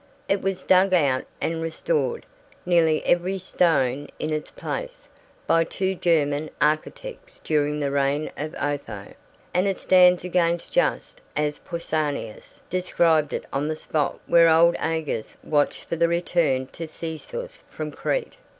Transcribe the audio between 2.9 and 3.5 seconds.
every